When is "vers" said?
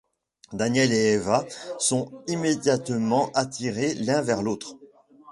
4.23-4.41